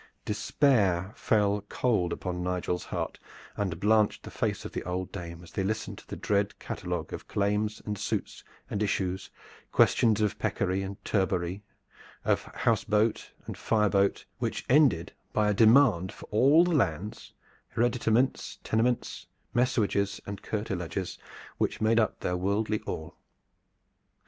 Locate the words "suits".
7.99-8.43